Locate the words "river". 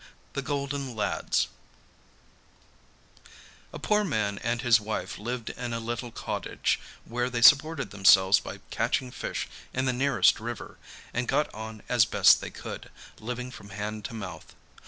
10.39-10.79